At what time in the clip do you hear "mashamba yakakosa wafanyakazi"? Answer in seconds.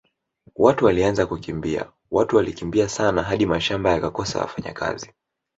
3.45-5.11